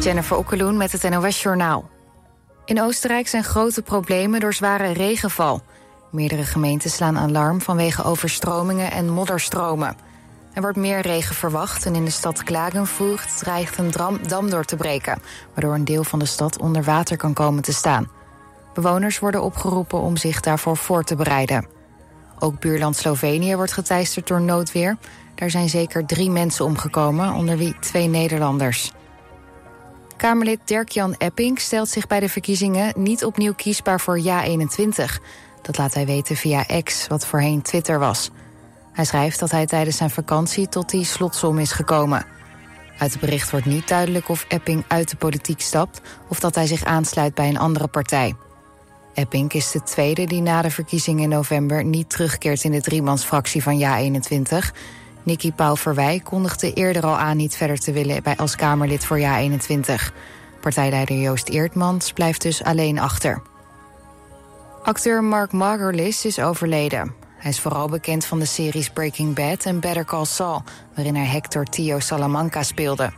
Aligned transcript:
Jennifer 0.00 0.36
Okkeloen 0.36 0.76
met 0.76 0.92
het 0.92 1.10
NOS 1.10 1.42
Journaal. 1.42 1.90
In 2.64 2.82
Oostenrijk 2.82 3.28
zijn 3.28 3.44
grote 3.44 3.82
problemen 3.82 4.40
door 4.40 4.54
zware 4.54 4.92
regenval. 4.92 5.62
Meerdere 6.10 6.44
gemeenten 6.44 6.90
slaan 6.90 7.18
alarm 7.18 7.60
vanwege 7.60 8.02
overstromingen 8.02 8.90
en 8.90 9.08
modderstromen. 9.08 9.96
Er 10.52 10.60
wordt 10.60 10.76
meer 10.76 11.00
regen 11.00 11.34
verwacht 11.34 11.86
en 11.86 11.94
in 11.94 12.04
de 12.04 12.10
stad 12.10 12.42
Klagenvoort 12.42 13.38
dreigt 13.38 13.78
een 13.78 13.90
dam 14.26 14.50
door 14.50 14.64
te 14.64 14.76
breken... 14.76 15.22
waardoor 15.54 15.74
een 15.74 15.84
deel 15.84 16.04
van 16.04 16.18
de 16.18 16.24
stad 16.24 16.58
onder 16.58 16.82
water 16.82 17.16
kan 17.16 17.32
komen 17.32 17.62
te 17.62 17.72
staan. 17.72 18.10
Bewoners 18.74 19.18
worden 19.18 19.42
opgeroepen 19.42 20.00
om 20.00 20.16
zich 20.16 20.40
daarvoor 20.40 20.76
voor 20.76 21.04
te 21.04 21.16
bereiden. 21.16 21.66
Ook 22.38 22.60
buurland 22.60 22.96
Slovenië 22.96 23.56
wordt 23.56 23.72
geteisterd 23.72 24.26
door 24.26 24.40
noodweer. 24.40 24.96
Daar 25.34 25.50
zijn 25.50 25.68
zeker 25.68 26.06
drie 26.06 26.30
mensen 26.30 26.64
omgekomen, 26.64 27.32
onder 27.32 27.56
wie 27.56 27.78
twee 27.78 28.08
Nederlanders. 28.08 28.92
Kamerlid 30.20 30.60
Dirk-Jan 30.64 31.14
Epping 31.18 31.58
stelt 31.58 31.88
zich 31.88 32.06
bij 32.06 32.20
de 32.20 32.28
verkiezingen 32.28 32.92
niet 32.96 33.24
opnieuw 33.24 33.54
kiesbaar 33.54 34.00
voor 34.00 34.20
Ja21. 34.20 35.22
Dat 35.62 35.78
laat 35.78 35.94
hij 35.94 36.06
weten 36.06 36.36
via 36.36 36.64
X, 36.82 37.06
wat 37.06 37.26
voorheen 37.26 37.62
Twitter 37.62 37.98
was. 37.98 38.30
Hij 38.92 39.04
schrijft 39.04 39.38
dat 39.38 39.50
hij 39.50 39.66
tijdens 39.66 39.96
zijn 39.96 40.10
vakantie 40.10 40.68
tot 40.68 40.90
die 40.90 41.04
slotsom 41.04 41.58
is 41.58 41.72
gekomen. 41.72 42.24
Uit 42.98 43.10
het 43.10 43.20
bericht 43.20 43.50
wordt 43.50 43.66
niet 43.66 43.88
duidelijk 43.88 44.28
of 44.28 44.44
Epping 44.48 44.84
uit 44.88 45.10
de 45.10 45.16
politiek 45.16 45.60
stapt 45.60 46.00
of 46.28 46.40
dat 46.40 46.54
hij 46.54 46.66
zich 46.66 46.84
aansluit 46.84 47.34
bij 47.34 47.48
een 47.48 47.58
andere 47.58 47.88
partij. 47.88 48.34
Epping 49.14 49.52
is 49.52 49.70
de 49.70 49.82
tweede 49.82 50.24
die 50.24 50.42
na 50.42 50.62
de 50.62 50.70
verkiezingen 50.70 51.22
in 51.22 51.28
november 51.28 51.84
niet 51.84 52.10
terugkeert 52.10 52.64
in 52.64 52.72
de 52.72 52.80
driemansfractie 52.80 53.62
van 53.62 53.80
Ja21. 53.80 54.74
Nicky 55.22 55.52
Pauw 55.52 55.76
Verwij 55.76 56.20
kondigde 56.20 56.72
eerder 56.72 57.04
al 57.04 57.16
aan 57.16 57.36
niet 57.36 57.56
verder 57.56 57.78
te 57.78 57.92
willen 57.92 58.22
bij 58.22 58.36
als 58.36 58.56
Kamerlid 58.56 59.04
voor 59.04 59.18
Ja21. 59.18 60.14
Partijleider 60.60 61.16
Joost 61.16 61.48
Eertmans 61.48 62.12
blijft 62.12 62.42
dus 62.42 62.62
alleen 62.64 62.98
achter. 62.98 63.42
Acteur 64.82 65.24
Mark 65.24 65.52
Margolis 65.52 66.24
is 66.24 66.38
overleden. 66.38 67.14
Hij 67.36 67.50
is 67.50 67.60
vooral 67.60 67.88
bekend 67.88 68.24
van 68.24 68.38
de 68.38 68.44
series 68.44 68.90
Breaking 68.90 69.34
Bad 69.34 69.64
en 69.64 69.80
Better 69.80 70.04
Call 70.04 70.24
Saul, 70.24 70.62
waarin 70.94 71.14
hij 71.14 71.26
Hector 71.26 71.64
Tio 71.64 71.98
Salamanca 71.98 72.62
speelde. 72.62 73.12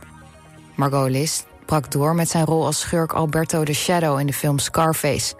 Margolis 0.75 1.43
brak 1.65 1.91
door 1.91 2.15
met 2.15 2.29
zijn 2.29 2.45
rol 2.45 2.65
als 2.65 2.79
schurk 2.79 3.13
Alberto 3.13 3.63
de 3.63 3.73
Shadow 3.73 4.19
in 4.19 4.25
de 4.25 4.33
film 4.33 4.59
Scarface. 4.59 5.35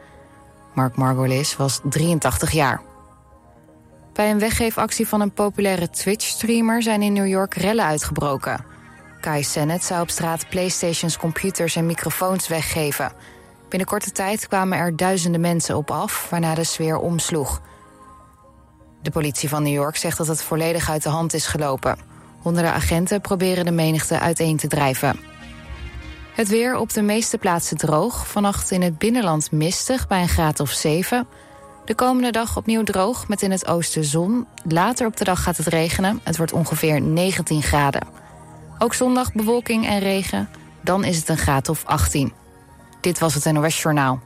Mark 0.73 0.95
Margolis 0.95 1.55
was 1.55 1.79
83 1.83 2.51
jaar. 2.51 2.81
Bij 4.13 4.31
een 4.31 4.39
weggeefactie 4.39 5.07
van 5.07 5.21
een 5.21 5.33
populaire 5.33 5.89
Twitch-streamer 5.89 6.83
zijn 6.83 7.01
in 7.01 7.13
New 7.13 7.27
York 7.27 7.53
rellen 7.53 7.85
uitgebroken. 7.85 8.65
Kai 9.21 9.43
Sennett 9.43 9.83
zou 9.83 10.01
op 10.01 10.09
straat 10.09 10.49
Playstations, 10.49 11.17
computers 11.17 11.75
en 11.75 11.85
microfoons 11.85 12.47
weggeven. 12.47 13.11
Binnen 13.69 13.87
korte 13.87 14.11
tijd 14.11 14.47
kwamen 14.47 14.77
er 14.77 14.95
duizenden 14.95 15.41
mensen 15.41 15.77
op 15.77 15.91
af, 15.91 16.29
waarna 16.29 16.55
de 16.55 16.63
sfeer 16.63 16.97
omsloeg. 16.97 17.61
De 19.01 19.11
politie 19.11 19.49
van 19.49 19.63
New 19.63 19.73
York 19.73 19.95
zegt 19.95 20.17
dat 20.17 20.27
het 20.27 20.43
volledig 20.43 20.89
uit 20.89 21.03
de 21.03 21.09
hand 21.09 21.33
is 21.33 21.45
gelopen. 21.45 21.97
Honderden 22.41 22.73
agenten 22.73 23.21
proberen 23.21 23.65
de 23.65 23.71
menigte 23.71 24.19
uiteen 24.19 24.57
te 24.57 24.67
drijven. 24.67 25.19
Het 26.33 26.47
weer 26.47 26.75
op 26.75 26.93
de 26.93 27.01
meeste 27.01 27.37
plaatsen 27.37 27.77
droog. 27.77 28.27
Vannacht 28.27 28.71
in 28.71 28.81
het 28.81 28.97
binnenland 28.97 29.51
mistig 29.51 30.07
bij 30.07 30.21
een 30.21 30.27
graad 30.27 30.59
of 30.59 30.71
7. 30.71 31.27
De 31.85 31.95
komende 31.95 32.31
dag 32.31 32.57
opnieuw 32.57 32.83
droog 32.83 33.27
met 33.27 33.41
in 33.41 33.51
het 33.51 33.67
oosten 33.67 34.03
zon. 34.03 34.47
Later 34.67 35.07
op 35.07 35.17
de 35.17 35.23
dag 35.23 35.43
gaat 35.43 35.57
het 35.57 35.67
regenen. 35.67 36.19
Het 36.23 36.37
wordt 36.37 36.53
ongeveer 36.53 37.01
19 37.01 37.61
graden. 37.61 38.07
Ook 38.77 38.93
zondag 38.93 39.33
bewolking 39.33 39.87
en 39.87 39.99
regen. 39.99 40.49
Dan 40.81 41.03
is 41.03 41.17
het 41.17 41.29
een 41.29 41.37
graad 41.37 41.69
of 41.69 41.85
18. 41.85 42.33
Dit 43.01 43.19
was 43.19 43.33
het 43.33 43.53
NOS 43.53 43.81
Journaal. 43.81 44.19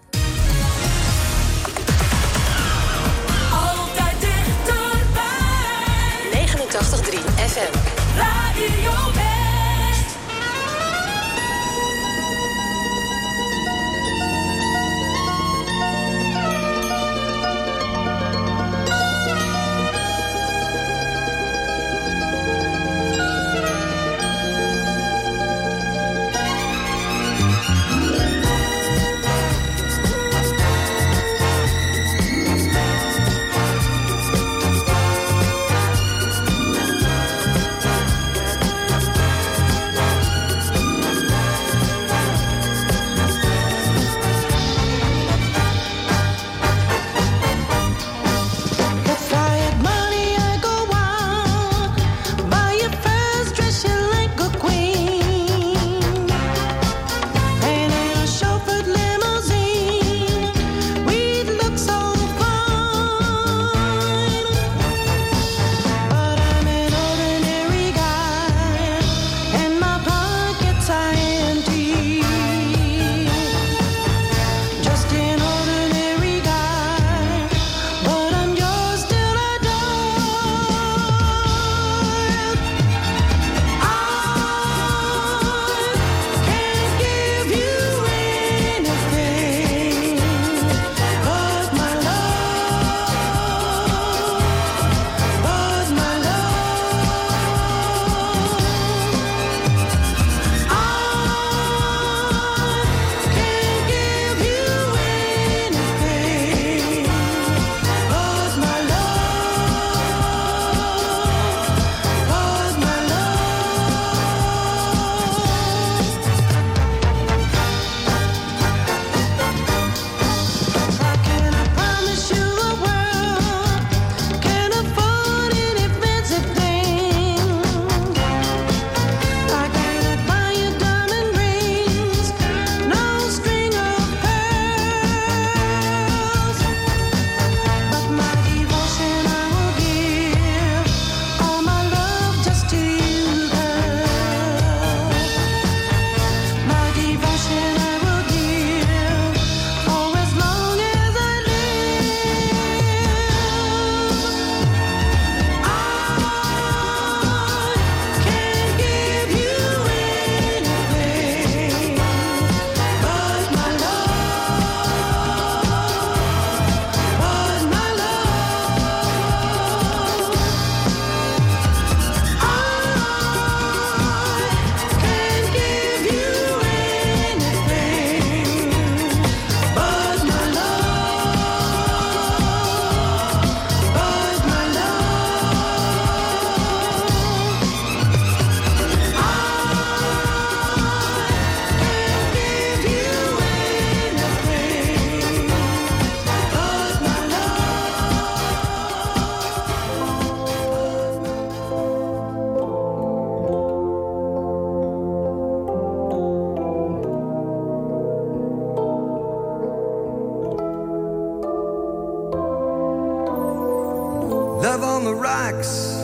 Love 214.70 214.84
on 214.84 215.06
the 215.06 215.16
rocks 215.16 215.96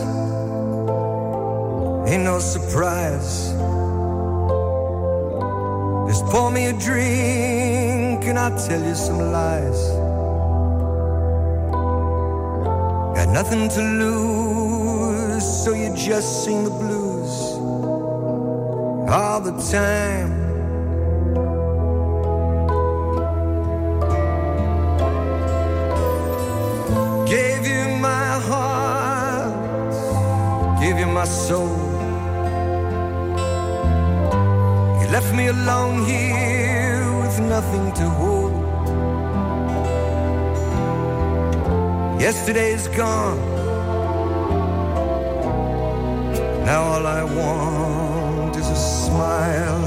ain't 2.07 2.23
no 2.23 2.39
surprise. 2.39 3.51
Just 6.07 6.23
pour 6.31 6.49
me 6.49 6.67
a 6.67 6.73
drink 6.73 8.23
and 8.29 8.39
I'll 8.39 8.57
tell 8.65 8.81
you 8.81 8.95
some 8.95 9.19
lies. 9.19 9.81
Got 13.17 13.29
nothing 13.33 13.67
to 13.67 13.81
lose, 13.81 15.43
so 15.43 15.73
you 15.73 15.93
just 15.93 16.45
sing 16.45 16.63
the 16.63 16.69
blues 16.69 17.33
all 19.09 19.41
the 19.41 19.55
time. 19.73 20.42
My 31.13 31.25
soul. 31.25 31.77
You 34.99 35.07
left 35.15 35.31
me 35.35 35.47
alone 35.47 36.05
here 36.05 37.05
with 37.21 37.39
nothing 37.39 37.91
to 37.99 38.05
hold. 38.09 38.53
Yesterday's 42.19 42.87
gone. 42.87 43.39
Now 46.65 46.81
all 46.93 47.05
I 47.05 47.23
want 47.23 48.55
is 48.55 48.69
a 48.69 48.75
smile. 48.75 49.83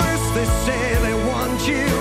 First 0.00 0.28
they 0.36 0.46
say 0.64 0.82
they 1.02 1.14
want 1.28 1.68
you. 1.68 1.97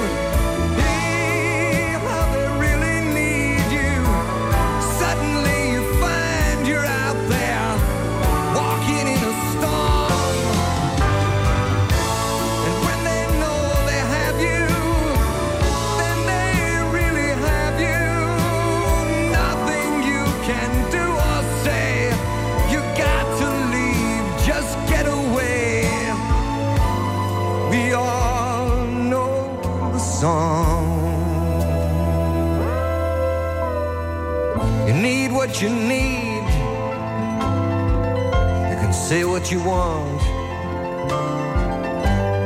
Say 39.07 39.23
what 39.23 39.49
you 39.53 39.63
want. 39.63 40.21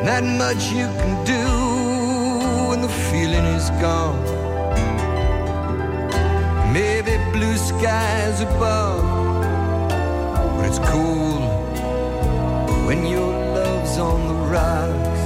Not 0.06 0.24
much 0.24 0.72
you 0.72 0.86
can 1.02 1.14
do 1.26 1.44
when 2.70 2.84
the 2.84 2.94
feeling 3.10 3.46
is 3.58 3.72
gone. 3.86 4.22
Maybe 6.72 7.14
blue 7.34 7.58
skies 7.58 8.42
above, 8.42 9.02
but 10.56 10.66
it's 10.70 10.78
cool 10.94 11.42
when 12.86 13.08
your 13.08 13.32
love's 13.56 13.98
on 13.98 14.20
the 14.28 14.40
rocks. 14.54 15.21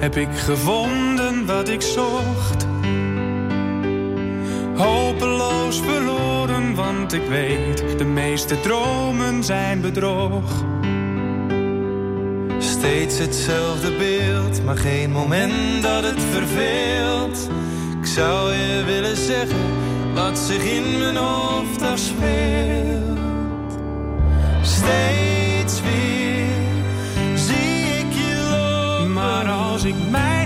Heb 0.00 0.16
ik 0.16 0.28
gevonden 0.32 1.46
wat 1.46 1.68
ik 1.68 1.82
zocht. 1.82 2.66
Hopeloos 4.76 5.80
verloren, 5.80 6.74
want 6.74 7.12
ik 7.12 7.22
weet, 7.28 7.98
de 7.98 8.04
meeste 8.04 8.60
dromen 8.60 9.44
zijn 9.44 9.80
bedrog. 9.80 10.64
Steeds 12.58 13.18
hetzelfde 13.18 13.92
beeld, 13.96 14.64
maar 14.64 14.76
geen 14.76 15.10
moment 15.10 15.82
dat 15.82 16.04
het 16.04 16.22
verveelt. 16.22 17.48
Ik 18.00 18.06
zou 18.06 18.54
je 18.54 18.82
willen 18.86 19.16
zeggen 19.16 19.58
wat 20.14 20.38
zich 20.38 20.62
in 20.62 20.98
mijn 20.98 21.16
hoofd 21.16 21.82
afspeelt. 21.82 23.18
Steeds 24.62 25.39
als 29.80 29.88
ik 29.88 30.10
mijn 30.10 30.39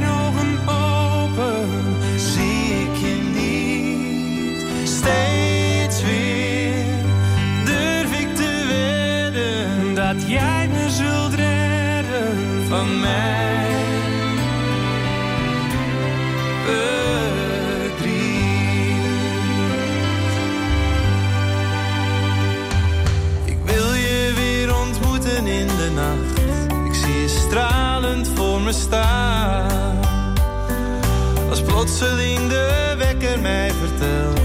Als 31.48 31.62
plotseling 31.62 32.48
de 32.48 32.94
wekker 32.98 33.40
mij 33.40 33.70
vertelt 33.70 34.40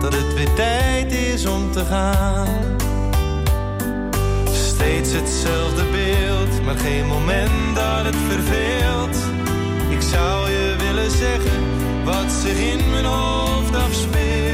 dat 0.00 0.12
het 0.12 0.34
weer 0.34 0.54
tijd 0.54 1.12
is 1.12 1.46
om 1.46 1.72
te 1.72 1.84
gaan. 1.84 2.48
Steeds 4.52 5.12
hetzelfde 5.12 5.82
beeld, 5.92 6.64
maar 6.64 6.76
geen 6.76 7.06
moment 7.06 7.74
dat 7.74 8.04
het 8.04 8.16
verveelt. 8.28 9.16
Ik 9.90 10.00
zou 10.02 10.50
je 10.50 10.76
willen 10.78 11.10
zeggen 11.10 11.60
wat 12.04 12.32
zich 12.42 12.58
in 12.58 12.90
mijn 12.90 13.04
hoofd 13.04 13.74
afspeelt. 13.74 14.53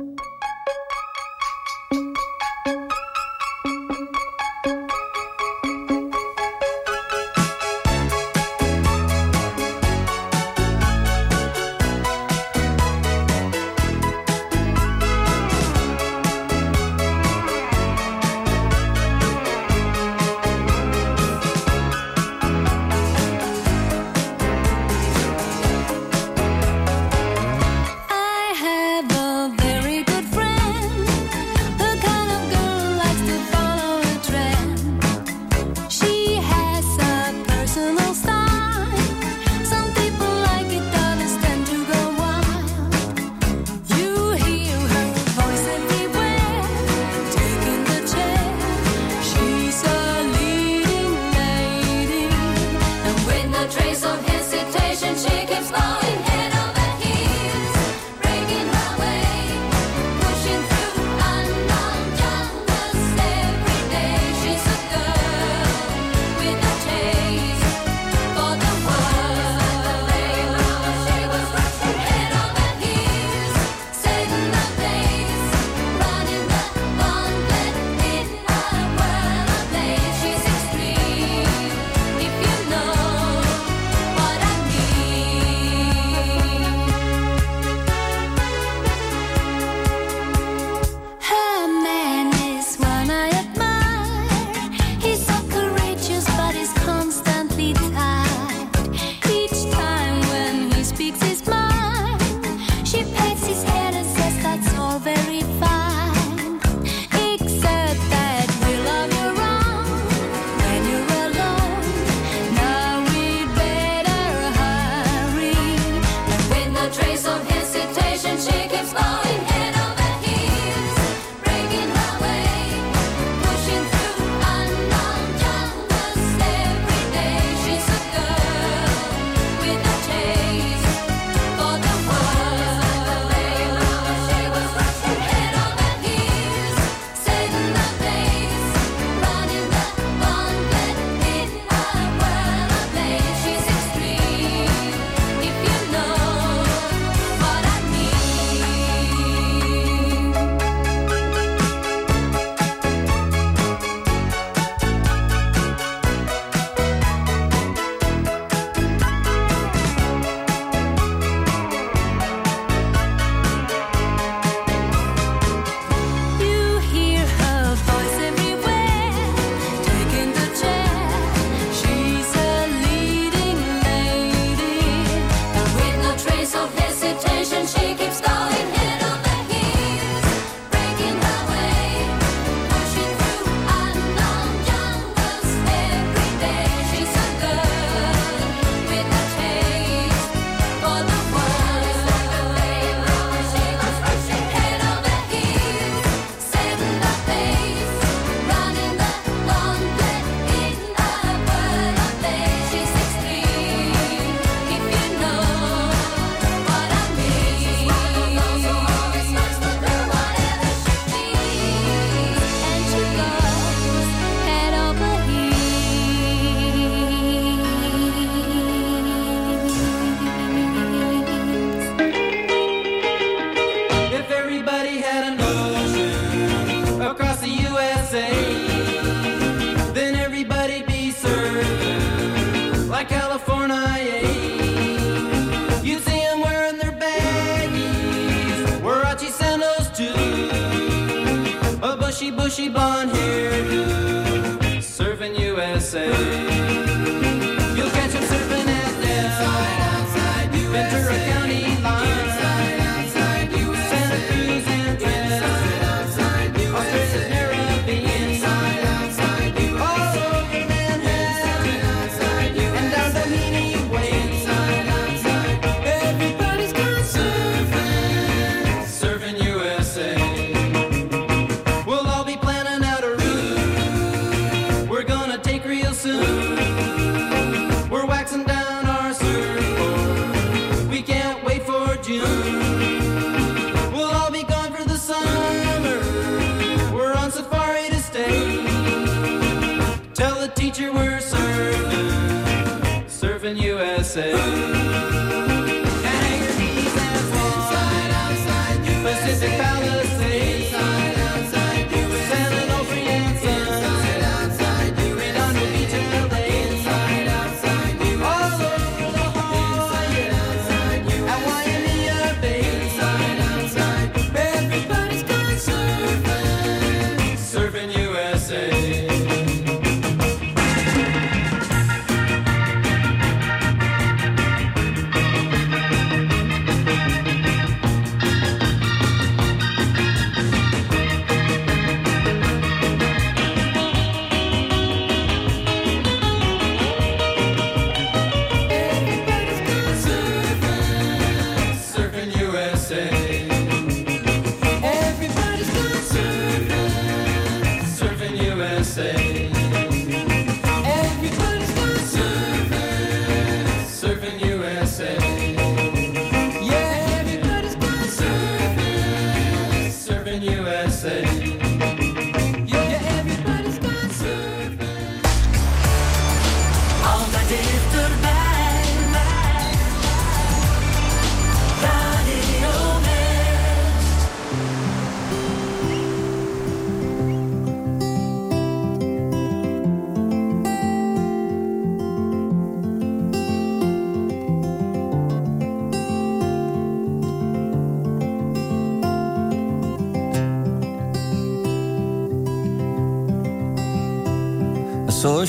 Tell 290.21 290.39
the 290.39 290.49
teacher 290.49 290.93
we're 290.93 291.19
serving, 291.19 293.09
serving 293.09 293.57
USA. 293.57 294.60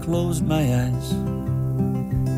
closed 0.00 0.44
my 0.44 0.62
eyes. 0.62 1.12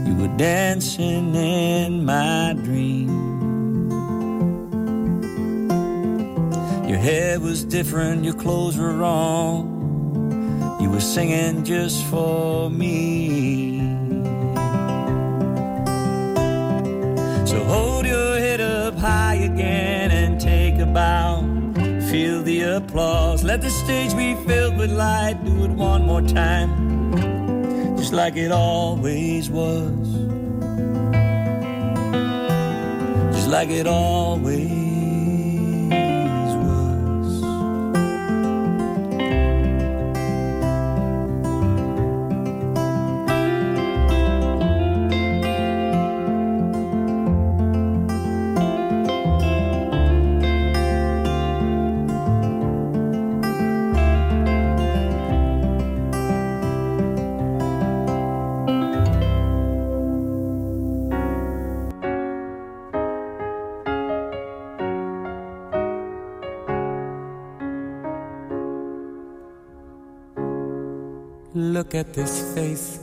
You 0.07 0.14
were 0.16 0.37
dancing 0.37 1.35
in 1.35 2.05
my 2.05 2.55
dream. 2.64 3.11
Your 6.88 6.98
hair 6.98 7.40
was 7.40 7.64
different, 7.64 8.25
your 8.25 8.35
clothes 8.35 8.77
were 8.77 8.92
wrong. 8.92 10.79
You 10.81 10.90
were 10.90 11.01
singing 11.01 11.64
just 11.64 12.05
for 12.07 12.68
me. 12.68 13.79
So 17.46 17.62
hold 17.64 18.05
your 18.07 18.38
head 18.38 18.61
up 18.61 18.96
high 18.96 19.37
again 19.37 20.11
and 20.11 20.40
take 20.40 20.79
a 20.79 20.87
bow. 20.87 21.42
Feel 22.11 22.42
the 22.42 22.62
applause. 22.62 23.42
Let 23.42 23.62
the 23.62 23.70
stage 23.70 24.14
be 24.16 24.35
filled 24.46 24.77
with 24.77 24.92
light. 24.92 25.42
Do 25.44 25.64
it 25.64 25.70
one 25.70 26.05
more 26.05 26.20
time, 26.20 27.01
just 28.12 28.18
like 28.18 28.37
it 28.37 28.53
always 28.53 29.48
was. 29.48 30.07
Just 33.35 33.48
like 33.48 33.70
it 33.70 33.87
always 33.87 34.91
Look 71.92 72.07
at 72.07 72.14
this 72.14 72.55
face. 72.55 73.00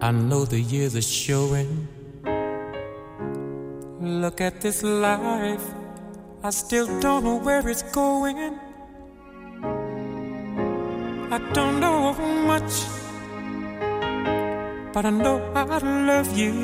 I 0.00 0.10
know 0.10 0.44
the 0.44 0.58
years 0.58 0.96
are 0.96 1.00
showing. 1.00 1.86
Look 4.00 4.40
at 4.40 4.60
this 4.60 4.82
life. 4.82 5.62
I 6.42 6.50
still 6.50 6.88
don't 6.98 7.22
know 7.22 7.38
where 7.38 7.68
it's 7.68 7.84
going. 7.94 8.58
I 11.30 11.38
don't 11.52 11.78
know 11.78 12.12
how 12.12 12.32
much, 12.50 12.72
but 14.92 15.06
I 15.06 15.10
know 15.10 15.38
I 15.54 15.78
love 15.78 16.36
you. 16.36 16.54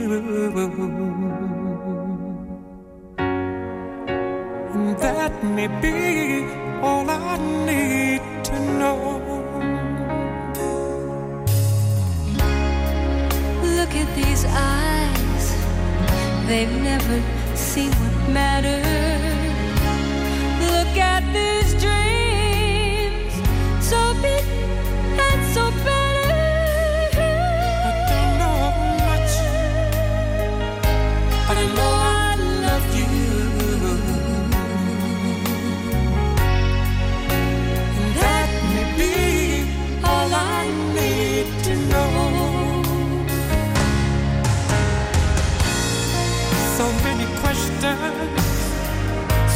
And 4.74 4.98
that 4.98 5.44
may 5.44 5.68
be 5.68 6.50
all 6.82 7.08
I 7.08 7.38
need 7.64 8.44
to 8.46 8.58
know. 8.80 9.23
At 13.96 14.14
these 14.16 14.44
eyes, 14.46 15.54
they've 16.46 16.76
never 16.82 17.22
seen 17.54 17.90
what 17.92 18.28
matters. 18.30 18.84
Look 20.60 20.96
at 20.96 21.22
these 21.32 21.74
dreams, 21.80 23.34
so 23.84 24.14
big 24.20 24.44
and 25.26 25.40
so 25.54 25.70
better. 25.84 27.20
I 27.88 27.92
don't 28.10 28.36
know 28.40 28.60
much, 29.06 29.32
but 31.48 31.56
I 31.56 31.66
know 31.76 31.93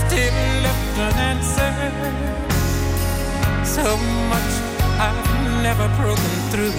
still 0.00 0.38
left 0.64 0.98
unanswered. 0.98 1.94
So 3.64 3.96
much 4.32 4.52
I've 5.00 5.62
never 5.62 5.88
broken 6.00 6.34
through. 6.50 6.76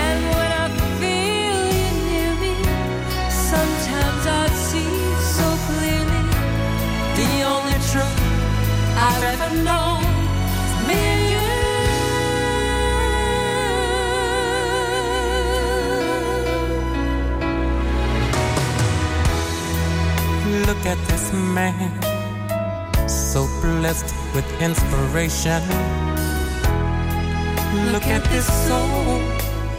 And 0.00 0.20
when 0.36 0.50
I 0.62 0.66
feel 0.98 1.60
you 1.78 1.90
near 2.08 2.34
me, 2.42 2.54
sometimes 3.30 4.22
I 4.26 4.46
see 4.68 4.94
so 5.38 5.46
clearly 5.68 6.22
the 7.20 7.32
only 7.54 7.78
truth 7.90 8.20
I've 8.96 9.24
ever 9.34 9.50
known 9.62 10.11
look 20.82 20.98
at 20.98 21.08
this 21.08 21.32
man, 21.32 21.92
so 23.08 23.46
blessed 23.60 24.12
with 24.34 24.44
inspiration. 24.60 25.62
Look 27.92 28.06
at 28.06 28.24
this 28.32 28.46
soul, 28.66 29.20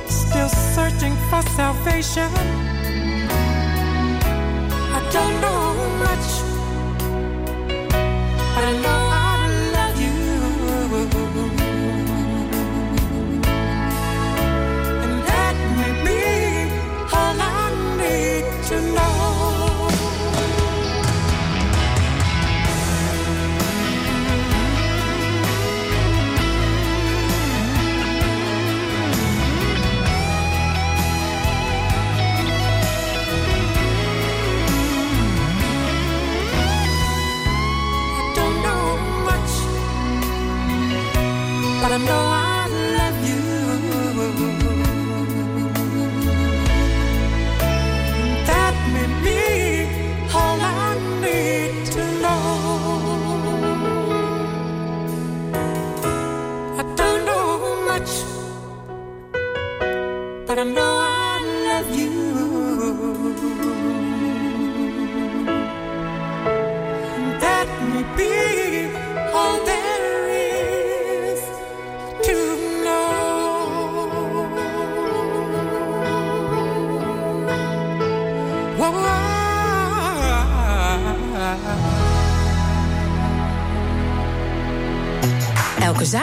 still 0.07 0.47
searching 0.47 1.15
for 1.29 1.41
salvation. 1.57 2.31
I 4.95 5.01
don't 5.11 5.41
know 5.41 5.73
much, 5.99 6.27
but 8.55 8.63
I 8.63 8.81
know. 8.81 9.02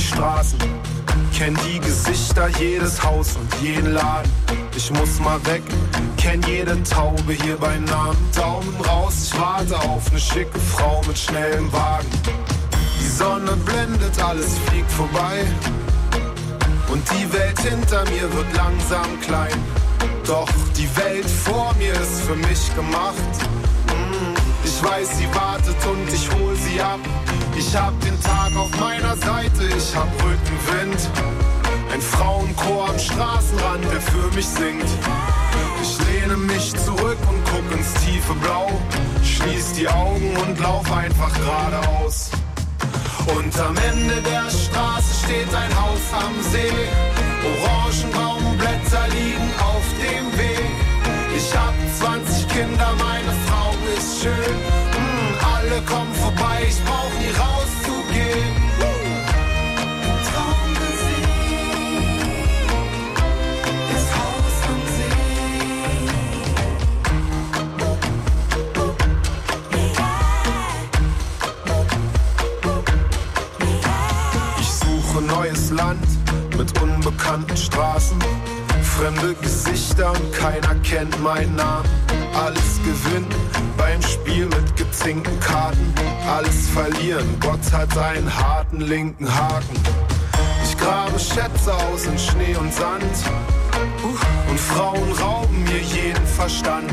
die 0.00 0.06
Straßen, 0.06 0.58
kenn 1.36 1.58
die 1.66 1.78
Gesichter, 1.78 2.48
jedes 2.58 3.02
Haus 3.02 3.36
und 3.36 3.62
jeden 3.62 3.92
Laden. 3.92 4.30
Ich 4.74 4.90
muss 4.92 5.18
mal 5.20 5.44
weg, 5.46 5.62
kenn 6.16 6.42
jede 6.42 6.82
Taube 6.84 7.32
hier 7.32 7.56
beim 7.56 7.84
Namen. 7.84 8.16
Daumen 8.34 8.80
raus, 8.86 9.14
ich 9.24 9.38
warte 9.38 9.78
auf 9.78 10.10
ne 10.12 10.18
schicke 10.18 10.58
Frau 10.58 11.02
mit 11.06 11.18
schnellem 11.18 11.70
Wagen. 11.72 12.08
Die 12.98 13.06
Sonne 13.06 13.52
blendet, 13.66 14.22
alles 14.22 14.56
fliegt 14.66 14.90
vorbei. 14.90 15.44
Und 16.88 17.02
die 17.10 17.32
Welt 17.32 17.58
hinter 17.60 18.04
mir 18.10 18.32
wird 18.32 18.56
langsam 18.56 19.20
klein. 19.20 19.58
Doch 20.26 20.48
die 20.76 20.88
Welt 20.96 21.28
vor 21.28 21.74
mir 21.78 21.92
ist 21.92 22.22
für 22.22 22.36
mich 22.36 22.74
gemacht. 22.74 23.59
Ich 24.82 24.86
weiß, 24.86 25.18
sie 25.18 25.28
wartet 25.34 25.76
und 25.84 26.10
ich 26.10 26.30
hol 26.30 26.56
sie 26.56 26.80
ab. 26.80 27.00
Ich 27.54 27.76
hab 27.76 27.92
den 28.00 28.18
Tag 28.22 28.56
auf 28.56 28.70
meiner 28.80 29.14
Seite, 29.14 29.66
ich 29.76 29.94
hab 29.94 30.08
Rückenwind. 30.24 31.10
Ein 31.92 32.00
Frauenchor 32.00 32.88
am 32.88 32.98
Straßenrand, 32.98 33.84
der 33.92 34.00
für 34.00 34.34
mich 34.34 34.46
singt. 34.46 34.86
Ich 35.82 35.98
lehne 36.06 36.38
mich 36.38 36.74
zurück 36.76 37.18
und 37.28 37.44
guck 37.52 37.78
ins 37.78 37.92
tiefe 37.92 38.32
Blau. 38.40 38.70
Schließ 39.22 39.74
die 39.74 39.86
Augen 39.86 40.34
und 40.38 40.58
lauf 40.58 40.90
einfach 40.90 41.30
geradeaus. 41.34 42.30
Und 43.36 43.60
am 43.60 43.76
Ende 43.76 44.22
der 44.22 44.48
Straße 44.48 45.26
steht 45.26 45.54
ein 45.54 45.78
Haus 45.78 46.00
am 46.14 46.42
See. 46.50 46.72
Orangenbaumblätter 47.44 49.08
liegen 49.08 49.50
auf 49.58 49.84
dem 50.00 50.38
Weg. 50.38 50.89
Ich 51.42 51.56
hab 51.56 51.74
20 51.98 52.48
Kinder, 52.48 52.92
meine 52.98 53.32
Frau 53.46 53.72
ist 53.96 54.22
schön. 54.22 54.56
Mm, 54.94 55.32
alle 55.54 55.80
kommen 55.82 56.14
vorbei, 56.14 56.66
ich 56.68 56.76
brauch 56.84 57.14
nie 57.18 57.32
rauszugehen. 57.32 58.60
Ich 74.60 74.68
suche 74.68 75.22
neues 75.22 75.70
Land 75.70 76.06
mit 76.58 76.82
unbekannten 76.82 77.56
Straßen. 77.56 78.18
Fremde 79.00 79.34
Gesichter 79.40 80.10
und 80.10 80.32
keiner 80.34 80.74
kennt 80.82 81.18
meinen 81.22 81.56
Namen. 81.56 81.88
Alles 82.34 82.78
gewinnen 82.84 83.34
beim 83.78 84.02
Spiel 84.02 84.44
mit 84.44 84.76
gezinkten 84.76 85.40
Karten. 85.40 85.94
Alles 86.28 86.68
verlieren, 86.68 87.26
Gott 87.40 87.72
hat 87.72 87.96
einen 87.96 88.30
harten 88.30 88.82
linken 88.82 89.26
Haken. 89.26 89.80
Ich 90.62 90.76
grabe 90.76 91.18
Schätze 91.18 91.72
aus 91.72 92.04
in 92.04 92.18
Schnee 92.18 92.54
und 92.56 92.74
Sand. 92.74 93.02
Und 94.50 94.60
Frauen 94.60 95.12
rauben 95.12 95.64
mir 95.64 95.80
jeden 95.80 96.26
Verstand. 96.26 96.92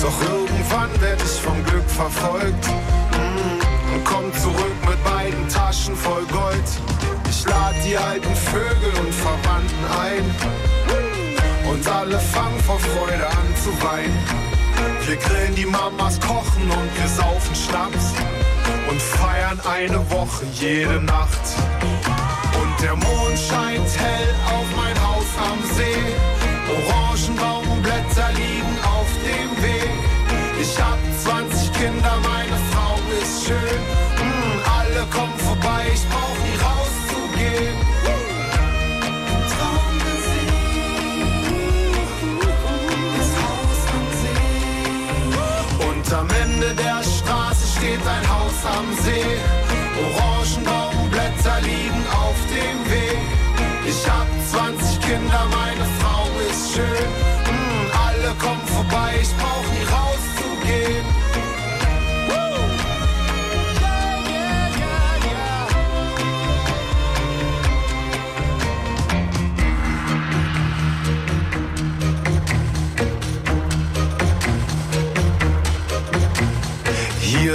Doch 0.00 0.18
irgendwann 0.22 0.98
werd 1.02 1.20
ich 1.22 1.42
vom 1.42 1.62
Glück 1.66 1.90
verfolgt. 1.90 2.68
Mm, 3.12 3.94
Und 3.94 4.04
komm 4.06 4.32
zurück 4.40 4.76
mit 4.88 5.04
beiden 5.04 5.46
Taschen 5.50 5.94
voll 5.94 6.24
Gold. 6.32 6.93
Lad 7.46 7.74
die 7.84 7.96
alten 7.96 8.34
Vögel 8.34 8.92
und 9.00 9.14
Verwandten 9.14 9.84
ein. 10.02 10.24
Und 11.70 11.88
alle 11.88 12.18
fangen 12.18 12.60
vor 12.60 12.78
Freude 12.78 13.26
an 13.26 13.48
zu 13.62 13.70
weinen. 13.82 14.18
Wir 15.06 15.16
grillen 15.16 15.54
die 15.54 15.66
Mamas, 15.66 16.20
kochen 16.20 16.70
und 16.70 16.90
wir 16.98 17.08
saufen 17.08 17.54
Schnaps. 17.54 18.12
Und 18.88 19.00
feiern 19.00 19.60
eine 19.68 19.98
Woche 20.10 20.44
jede 20.54 21.00
Nacht. 21.02 21.44
Und 22.60 22.82
der 22.82 22.96
Mond 22.96 23.38
scheint 23.38 23.88
hell 23.98 24.34
auf 24.46 24.66
mein 24.76 24.96
Haus 25.06 25.26
am 25.50 25.58
See. 25.76 26.02
Orangenbaumblätter 26.74 28.30
liegen 28.32 28.76
auf 28.82 29.10
dem 29.24 29.62
Weg. 29.62 29.90
Ich 30.60 30.80
hab 30.80 30.98
20 31.22 31.72
Kinder, 31.72 32.16
meine 32.22 32.58
Frau 32.70 32.96
ist 33.20 33.46
schön. 33.46 33.80
Mm, 34.18 34.58
alle 34.78 35.06
kommen 35.10 35.38
vorbei, 35.38 35.84
ich 35.92 36.08
brauch 36.08 36.33
nie 37.44 37.93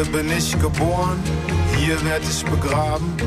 Hier 0.02 0.12
bin 0.14 0.32
ich 0.32 0.58
geboren, 0.62 1.22
hier 1.76 2.02
werd 2.06 2.24
ich 2.24 2.46
begraben. 2.46 3.18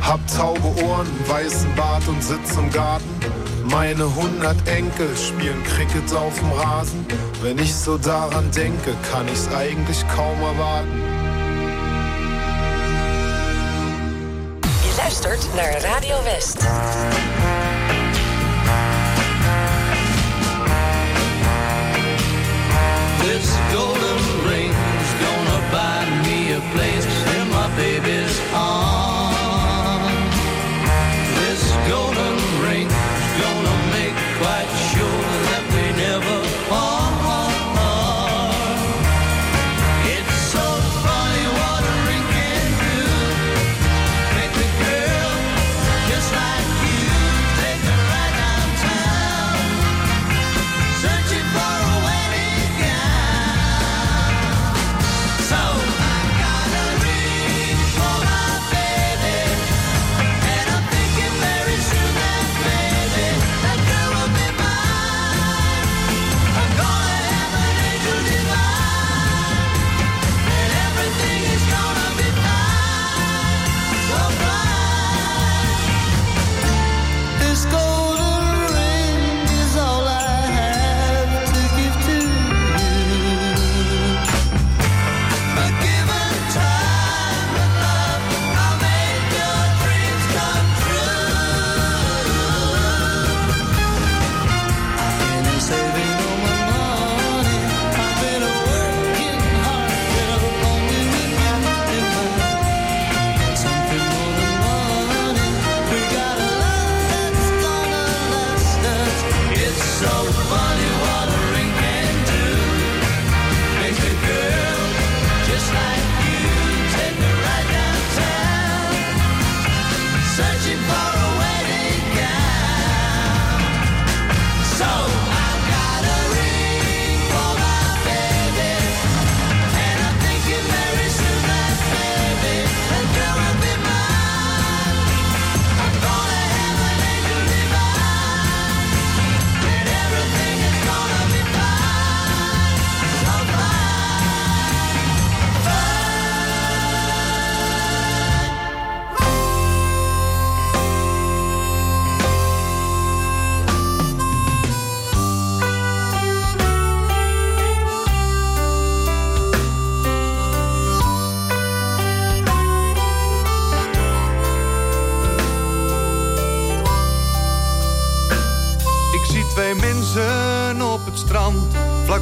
Hab 0.00 0.20
taube 0.28 0.68
Ohren, 0.84 1.08
weißen 1.26 1.74
Bart 1.74 2.06
und 2.06 2.22
sitz 2.22 2.56
im 2.56 2.70
Garten. 2.70 3.08
Meine 3.64 4.04
hundert 4.14 4.56
Enkel 4.68 5.08
spielen 5.16 5.60
Cricket 5.64 6.14
auf 6.14 6.38
dem 6.38 6.52
Rasen. 6.52 7.04
Wenn 7.42 7.58
ich 7.58 7.74
so 7.74 7.98
daran 7.98 8.48
denke, 8.52 8.94
kann 9.10 9.26
ich's 9.26 9.48
eigentlich 9.48 10.06
kaum 10.06 10.40
erwarten. 10.40 11.02
Je 14.84 15.02
luistert 15.02 15.48
naar 15.56 15.82
Radio 15.82 16.14
West. 16.24 16.58
This 23.18 23.50
golden 23.74 24.13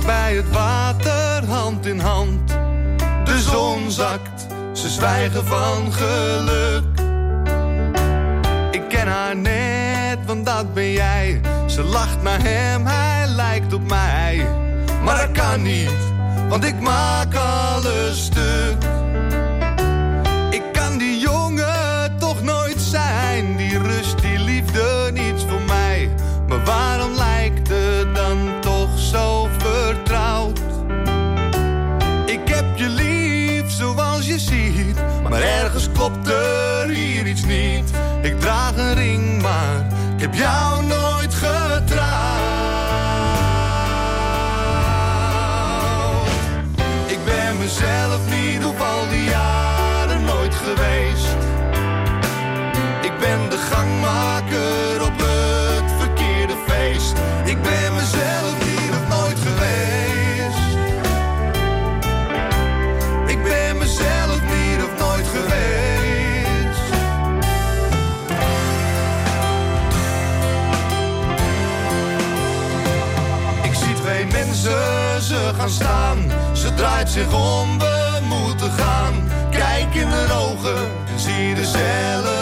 bij 0.07 0.35
het 0.35 0.51
water, 0.51 1.45
hand 1.47 1.87
in 1.87 1.99
hand. 1.99 2.49
De 3.25 3.39
zon 3.39 3.91
zakt, 3.91 4.47
ze 4.73 4.89
zwijgen 4.89 5.47
van 5.47 5.93
geluk. 5.93 6.85
Ik 8.71 8.89
ken 8.89 9.07
haar 9.07 9.37
net, 9.37 10.19
want 10.27 10.47
dat 10.47 10.75
ben 10.75 10.93
jij. 10.93 11.41
Ze 11.67 11.83
lacht 11.83 12.23
naar 12.23 12.43
hem, 12.43 12.87
hij 12.87 13.27
lijkt 13.29 13.73
op 13.73 13.89
mij. 13.89 14.47
Maar 15.05 15.17
dat 15.17 15.33
kan 15.33 15.63
niet, 15.63 16.13
want 16.49 16.65
ik 16.65 16.81
maak 16.81 17.35
alles 17.35 18.29
Maar 35.33 35.43
ergens 35.43 35.89
klopte 35.93 36.62
Ze 76.53 76.75
draait 76.75 77.09
zich 77.09 77.35
om, 77.35 77.79
we 77.79 78.19
moeten 78.29 78.71
gaan. 78.71 79.29
Kijk 79.51 79.95
in 79.95 80.09
de 80.09 80.27
ogen 80.33 80.91
en 81.07 81.21
zie 81.21 81.55
de 81.55 81.65
cellen. 81.65 82.42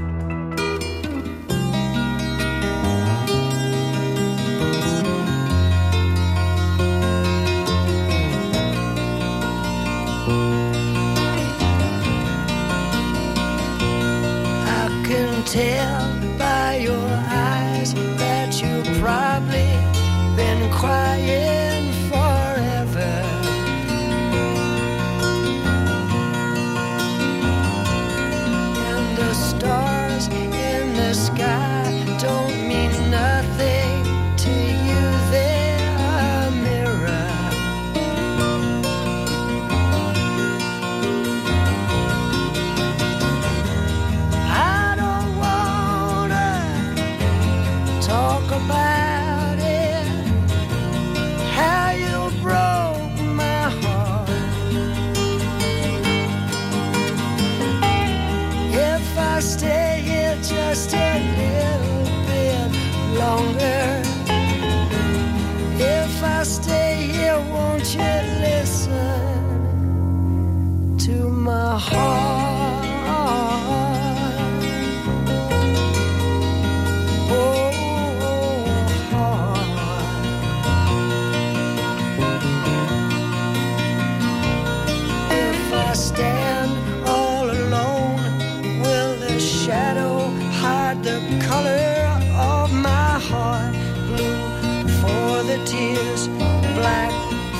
the 91.03 91.19
color 91.47 92.21
of 92.35 92.71
my 92.71 93.17
heart, 93.19 93.73
blue 94.05 94.87
for 95.01 95.41
the 95.43 95.59
tears, 95.65 96.27
black 96.75 97.11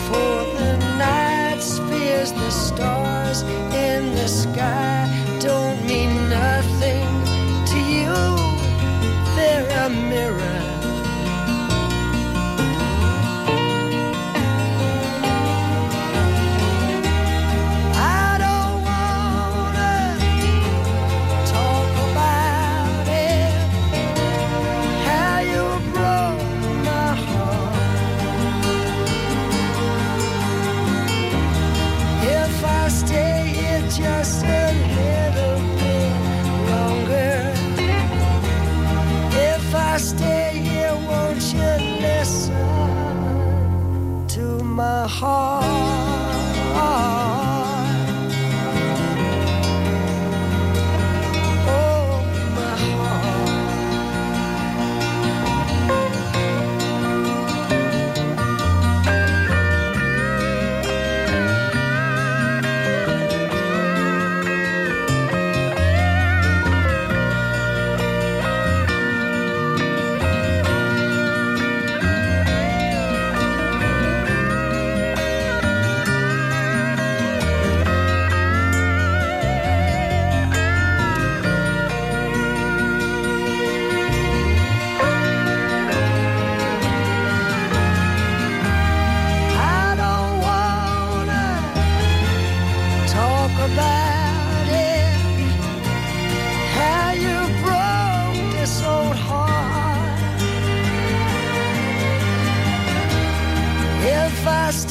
for 0.08 0.46
the 0.60 0.78
nights, 0.98 1.80
fears 1.89 2.32
the 2.34 2.52
stars 2.52 3.42
in 3.74 4.14
the 4.14 4.28
sky. 4.28 5.01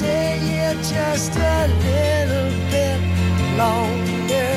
stay 0.00 0.38
here 0.38 0.74
just 0.82 1.36
a 1.36 1.68
little 1.84 2.50
bit 2.70 3.00
longer. 3.60 4.54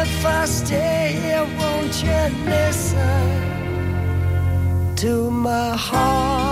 If 0.00 0.24
I 0.24 0.46
stay 0.46 1.18
here, 1.20 1.46
won't 1.58 1.94
you 2.02 2.22
listen 2.48 3.36
to 4.96 5.30
my 5.30 5.76
heart? 5.76 6.51